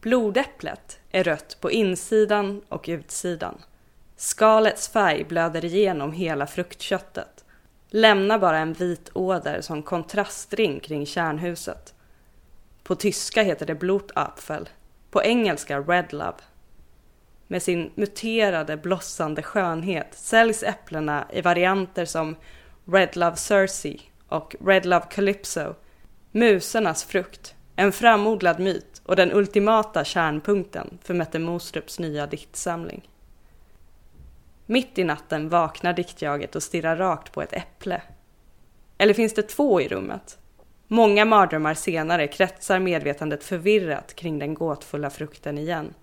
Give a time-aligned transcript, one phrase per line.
[0.00, 3.62] Blodäpplet är rött på insidan och utsidan.
[4.16, 7.44] Skalets färg blöder igenom hela fruktköttet.
[7.88, 11.94] Lämnar bara en vit åder som kontrastring kring kärnhuset.
[12.82, 14.68] På tyska heter det Blutapfel,
[15.10, 16.38] på engelska Red Love.
[17.46, 22.36] Med sin muterade, blossande skönhet säljs äpplena i varianter som
[22.84, 25.74] Red Love Cersei och Red Love Calypso,
[26.30, 33.08] musernas frukt, en framodlad myt och den ultimata kärnpunkten för Mette Mostrups nya diktsamling.
[34.66, 38.02] Mitt i natten vaknar diktjaget och stirrar rakt på ett äpple.
[38.98, 40.38] Eller finns det två i rummet?
[40.88, 45.94] Många mardrömmar senare kretsar medvetandet förvirrat kring den gåtfulla frukten igen.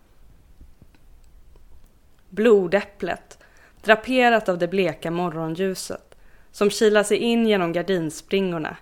[2.29, 3.37] Blodäpplet,
[3.83, 6.15] draperat av det bleka morgonljuset,
[6.51, 8.77] som kilar sig in genom gardinspringorna,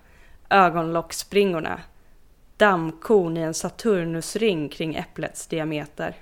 [0.49, 1.81] ögonlocksspringorna,
[2.61, 6.15] dammkorn i en Saturnusring kring äpplets diameter.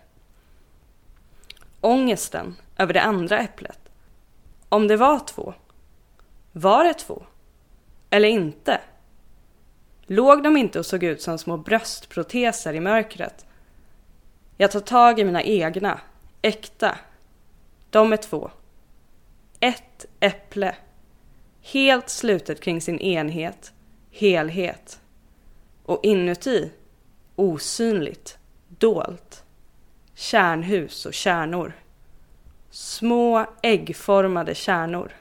[1.82, 3.80] Ångesten över det andra äpplet.
[4.70, 5.54] Om det var två.
[6.52, 7.24] Var det två?
[8.10, 8.82] Eller inte?
[10.02, 13.46] Låg de inte och såg ut som små bröstproteser i mörkret?
[14.58, 16.00] Jag tar tag i mina egna,
[16.42, 16.98] äkta.
[17.90, 18.52] De är två.
[19.60, 20.76] Ett äpple.
[21.62, 23.74] Helt slutet kring sin enhet,
[24.12, 25.00] helhet.
[25.90, 26.72] Och inuti,
[27.36, 28.38] osynligt,
[28.68, 29.44] dolt.
[30.14, 31.74] Kärnhus och kärnor.
[32.70, 35.12] Små äggformade kärnor.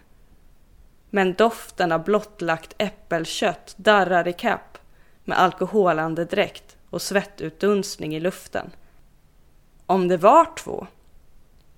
[1.10, 4.78] Men doften av blottlagt äppelkött darrar i kapp
[5.24, 8.70] med alkoholandedräkt och svettutdunstning i luften.
[9.86, 10.86] Om det var två,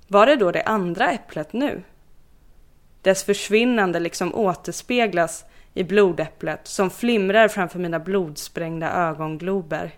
[0.08, 1.82] var det då det andra äpplet nu?
[3.02, 9.94] Dess försvinnande liksom återspeglas i blodäpplet som flimrar framför mina blodsprängda ögonglober.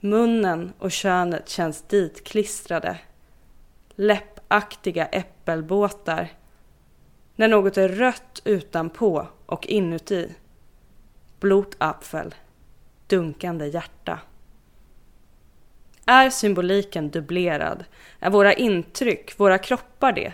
[0.00, 2.98] Munnen och könet känns ditklistrade.
[3.94, 6.28] Läppaktiga äppelbåtar.
[7.36, 10.34] När något är rött utanpå och inuti.
[11.40, 12.34] Blodapfel.
[13.06, 14.18] Dunkande hjärta.
[16.06, 17.84] Är symboliken dubblerad?
[18.20, 20.32] Är våra intryck, våra kroppar det?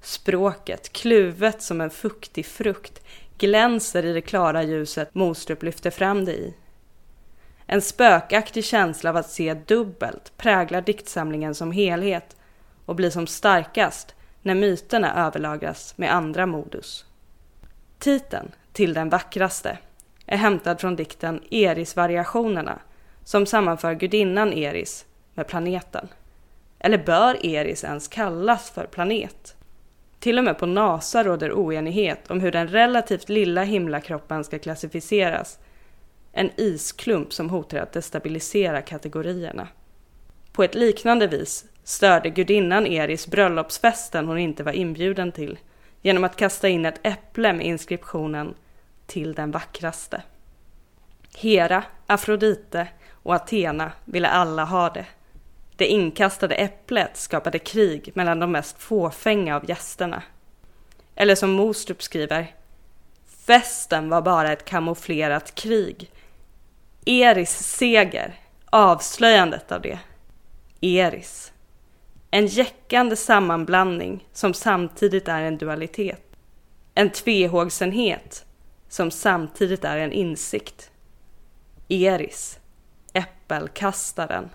[0.00, 3.02] Språket, kluvet som en fuktig frukt,
[3.38, 6.54] glänser i det klara ljuset Mostrup lyfter fram det i.
[7.66, 12.36] En spökaktig känsla av att se dubbelt präglar diktsamlingen som helhet
[12.86, 17.04] och blir som starkast när myterna överlagras med andra modus.
[17.98, 19.78] Titeln, Till den vackraste,
[20.26, 22.78] är hämtad från dikten Eris-variationerna
[23.24, 26.08] som sammanför gudinnan Eris med planeten.
[26.78, 29.56] Eller bör Eris ens kallas för planet?
[30.26, 35.58] Till och med på NASA råder oenighet om hur den relativt lilla himlakroppen ska klassificeras.
[36.32, 39.68] En isklump som hotar att destabilisera kategorierna.
[40.52, 45.58] På ett liknande vis störde gudinnan Eris bröllopsfesten hon inte var inbjuden till
[46.02, 48.54] genom att kasta in ett äpple med inskriptionen
[49.06, 50.22] ”Till den vackraste”.
[51.36, 55.06] Hera, Afrodite och Athena ville alla ha det.
[55.76, 60.22] Det inkastade äpplet skapade krig mellan de mest fåfänga av gästerna.
[61.14, 62.54] Eller som Mostrup skriver,
[63.46, 66.10] festen var bara ett kamouflerat krig.
[67.06, 68.34] Eris seger,
[68.70, 69.98] avslöjandet av det.
[70.80, 71.52] Eris.
[72.30, 76.22] En jäckande sammanblandning som samtidigt är en dualitet.
[76.94, 78.44] En tvehågsenhet
[78.88, 80.90] som samtidigt är en insikt.
[81.88, 82.58] Eris,
[83.12, 84.50] äppelkastaren.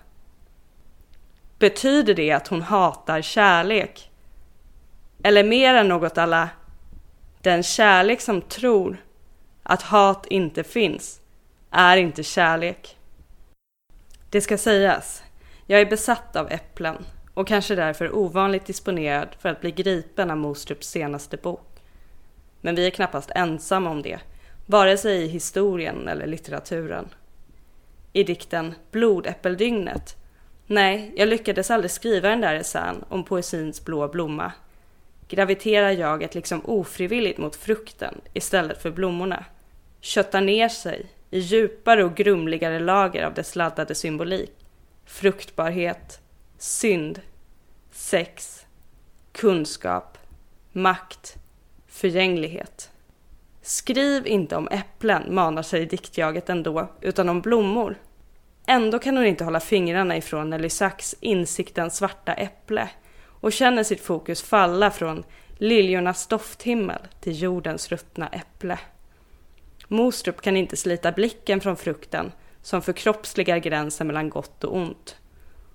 [1.62, 4.10] Betyder det att hon hatar kärlek?
[5.22, 6.48] Eller mer än något alla
[7.40, 9.04] den kärlek som tror
[9.62, 11.20] att hat inte finns
[11.70, 12.96] är inte kärlek.
[14.30, 15.22] Det ska sägas,
[15.66, 20.36] jag är besatt av äpplen och kanske därför ovanligt disponerad för att bli gripen av
[20.36, 21.82] Mostrups senaste bok.
[22.60, 24.20] Men vi är knappast ensamma om det,
[24.66, 27.08] vare sig i historien eller litteraturen.
[28.12, 30.16] I dikten Blodäppeldygnet
[30.72, 34.52] Nej, jag lyckades aldrig skriva den där essän om poesins blå blomma.
[35.28, 39.44] Graviterar jaget liksom ofrivilligt mot frukten istället för blommorna.
[40.00, 44.52] Köttar ner sig i djupare och grumligare lager av dess laddade symbolik.
[45.04, 46.20] Fruktbarhet,
[46.58, 47.20] synd,
[47.90, 48.66] sex,
[49.32, 50.18] kunskap,
[50.72, 51.36] makt,
[51.86, 52.90] förgänglighet.
[53.62, 57.96] Skriv inte om äpplen, manar sig diktjaget ändå, utan om blommor.
[58.66, 62.88] Ändå kan hon inte hålla fingrarna ifrån Nelly Sachs insiktens svarta äpple
[63.26, 65.24] och känner sitt fokus falla från
[65.58, 68.78] liljornas dofthimmel till jordens ruttna äpple.
[69.88, 72.32] Mostrup kan inte slita blicken från frukten
[72.62, 75.16] som förkroppsligar gränsen mellan gott och ont.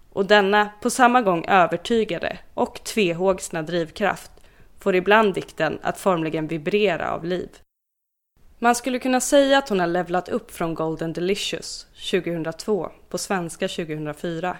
[0.10, 4.32] Och denna på samma gång övertygade och tvehågsna drivkraft
[4.80, 7.50] får ibland dikten att formligen vibrera av liv.
[8.60, 13.68] Man skulle kunna säga att hon har levlat upp från Golden Delicious 2002 på svenska
[13.68, 14.58] 2004.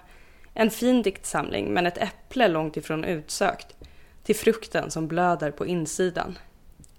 [0.54, 3.76] En fin diktsamling men ett äpple långt ifrån utsökt
[4.24, 6.38] till frukten som blöder på insidan.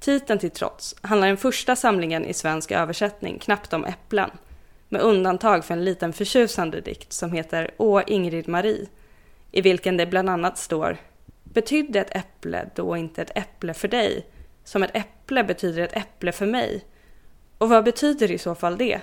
[0.01, 4.31] Titeln till trots handlar den första samlingen i svensk översättning knappt om äpplen,
[4.89, 8.87] med undantag för en liten förtjusande dikt som heter Å Ingrid Marie,
[9.53, 10.97] i vilken det bland annat står
[11.45, 14.27] Betydde ett äpple då inte ett äpple för dig,
[14.69, 16.85] som ett äpple betyder ett äpple för mig?
[17.59, 19.01] Och vad betyder i så fall det?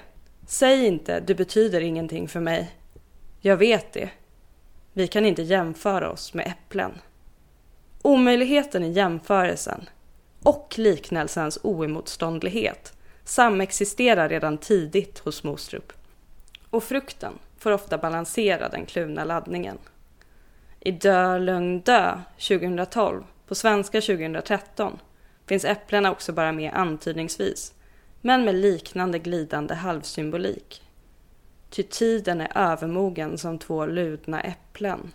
[0.47, 2.75] Säg inte du betyder ingenting för mig.
[3.39, 4.09] Jag vet det.
[4.93, 6.91] Vi kan inte jämföra oss med äpplen.
[8.01, 9.89] Omöjligheten i jämförelsen
[10.43, 15.93] och liknelsens oemotståndlighet samexisterar redan tidigt hos Mostrup.
[16.69, 19.77] Och frukten får ofta balansera den kluvna laddningen.
[20.79, 24.99] I Dö, lugn, dö 2012, på svenska 2013,
[25.47, 27.73] finns äpplena också bara med antydningsvis,
[28.21, 30.81] men med liknande glidande halvsymbolik.
[31.69, 35.11] Ty tiden är övermogen som två ludna äpplen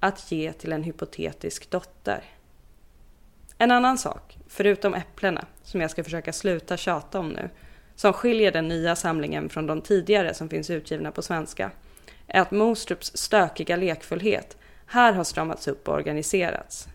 [0.00, 2.24] att ge till en hypotetisk dotter.
[3.58, 7.50] En annan sak, förutom äpplena, som jag ska försöka sluta tjata om nu,
[7.94, 11.70] som skiljer den nya samlingen från de tidigare som finns utgivna på svenska,
[12.26, 14.56] är att Mostrups stökiga lekfullhet
[14.86, 16.88] här har stramats upp och organiserats.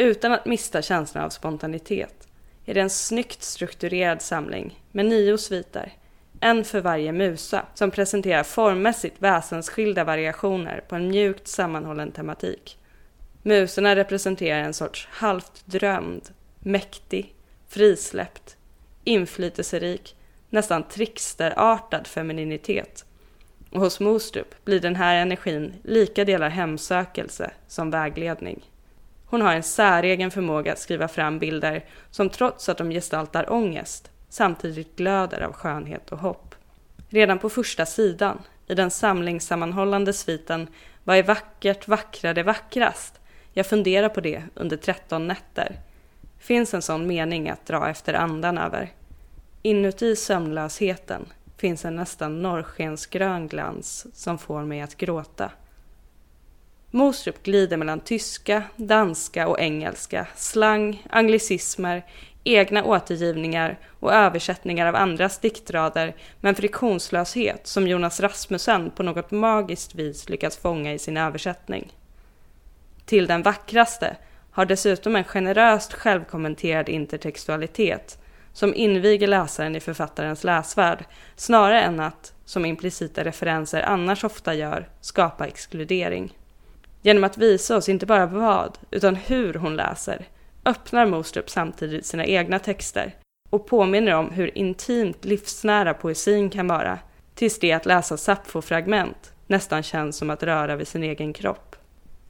[0.00, 2.28] Utan att mista känslan av spontanitet
[2.64, 5.92] är det en snyggt strukturerad samling med nio sviter,
[6.40, 12.78] en för varje musa, som presenterar formmässigt väsensskilda variationer på en mjukt sammanhållen tematik.
[13.42, 17.34] Musorna representerar en sorts halvt drömd, mäktig,
[17.68, 18.56] frisläppt,
[19.04, 20.16] inflytelserik,
[20.50, 23.04] nästan tricksterartad femininitet.
[23.70, 28.64] Och hos Mostrup blir den här energin lika delar hemsökelse som vägledning.
[29.30, 34.10] Hon har en säregen förmåga att skriva fram bilder som trots att de gestaltar ångest
[34.28, 36.54] samtidigt glöder av skönhet och hopp.
[37.08, 40.68] Redan på första sidan, i den samlingssammanhållande sviten
[41.04, 43.20] Vad är vackert, vackrare, vackrast?
[43.52, 45.76] Jag funderar på det under 13 nätter.
[46.38, 48.92] Finns en sån mening att dra efter andan över.
[49.62, 51.26] Inuti sömnlösheten
[51.56, 55.50] finns en nästan norrskensgrön glans som får mig att gråta.
[56.90, 62.04] Mostrup glider mellan tyska, danska och engelska, slang, anglicismer,
[62.44, 69.30] egna återgivningar och översättningar av andras diktrader med en friktionslöshet som Jonas Rasmussen på något
[69.30, 71.92] magiskt vis lyckats fånga i sin översättning.
[73.04, 74.16] Till den vackraste
[74.50, 78.18] har dessutom en generöst självkommenterad intertextualitet
[78.52, 81.04] som inviger läsaren i författarens läsvärld
[81.36, 86.32] snarare än att, som implicita referenser annars ofta gör, skapa exkludering.
[87.02, 90.26] Genom att visa oss inte bara vad, utan hur hon läser
[90.64, 93.14] öppnar Mostrup samtidigt sina egna texter
[93.50, 96.98] och påminner om hur intimt livsnära poesin kan vara,
[97.34, 101.76] tills det att läsa Sappho-fragment nästan känns som att röra vid sin egen kropp.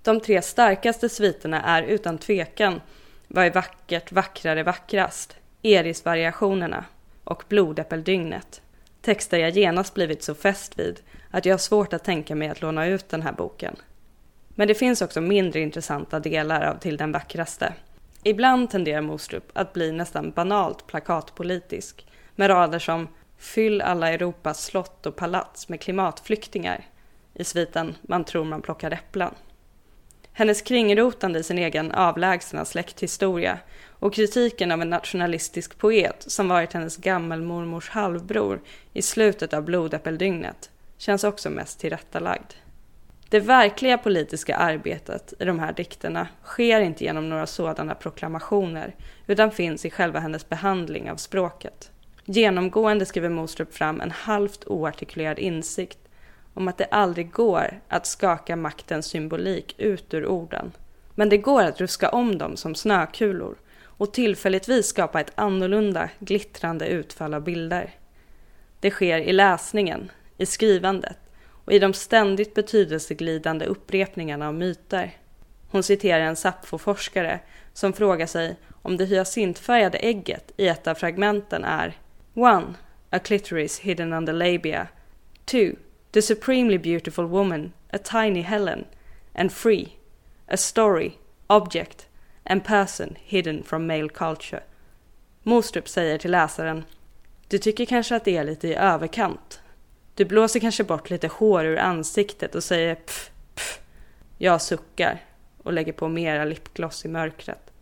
[0.02, 2.80] De tre starkaste sviterna är utan tvekan
[3.28, 6.84] Vad är vackert, vackrare, vackrast, Eris-variationerna
[7.24, 8.62] och Blodäppeldygnet.
[9.02, 11.00] Texter jag genast blivit så fäst vid
[11.30, 13.76] att jag har svårt att tänka mig att låna ut den här boken.
[14.60, 17.74] Men det finns också mindre intressanta delar av Till den vackraste.
[18.22, 25.06] Ibland tenderar Mostrup att bli nästan banalt plakatpolitisk med rader som Fyll alla Europas slott
[25.06, 26.84] och palats med klimatflyktingar
[27.34, 29.34] i sviten Man tror man plockar äpplen.
[30.32, 36.72] Hennes kringrotande i sin egen avlägsna släkthistoria och kritiken av en nationalistisk poet som varit
[36.72, 38.60] hennes gammelmormors halvbror
[38.92, 42.52] i slutet av blodäppeldygnet känns också mest tillrättalagd.
[43.30, 48.94] Det verkliga politiska arbetet i de här dikterna sker inte genom några sådana proklamationer
[49.26, 51.90] utan finns i själva hennes behandling av språket.
[52.24, 55.98] Genomgående skriver Mostrup fram en halvt oartikulerad insikt
[56.54, 60.72] om att det aldrig går att skaka maktens symbolik ut ur orden.
[61.14, 66.86] Men det går att ruska om dem som snökulor och tillfälligtvis skapa ett annorlunda, glittrande
[66.86, 67.90] utfall av bilder.
[68.80, 71.19] Det sker i läsningen, i skrivandet
[71.70, 75.16] och i de ständigt betydelseglidande upprepningarna av myter.
[75.70, 77.40] Hon citerar en Sappho-forskare
[77.72, 81.94] som frågar sig om det hyacintfärgade ägget i ett av fragmenten är 1.
[83.10, 84.88] A clitoris hidden under labia
[85.44, 85.58] 2.
[86.10, 88.84] The supremely beautiful woman, a tiny Helen
[89.34, 89.88] and 3.
[90.46, 91.12] A story,
[91.46, 92.08] object
[92.44, 94.62] and person hidden from male culture.
[95.42, 96.84] Mostrup säger till läsaren
[97.48, 99.60] Du tycker kanske att det är lite i överkant
[100.20, 103.80] du blåser kanske bort lite hår ur ansiktet och säger pff, pff.
[104.38, 105.24] Jag suckar
[105.62, 107.72] och lägger på mera lipgloss i mörkret.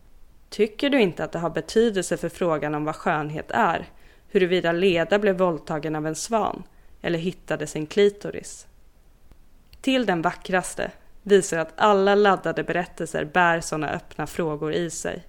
[0.49, 3.89] Tycker du inte att det har betydelse för frågan om vad skönhet är?
[4.29, 6.63] Huruvida Leda blev våldtagen av en svan
[7.01, 8.67] eller hittade sin klitoris?
[9.81, 10.91] Till den vackraste
[11.23, 15.23] visar att alla laddade berättelser bär sådana öppna frågor i sig.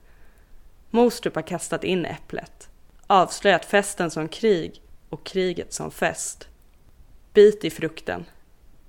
[0.91, 2.69] Mostrup har kastat in äpplet,
[3.07, 6.47] avslöjat festen som krig och kriget som fest.
[7.35, 8.25] Bit i frukten,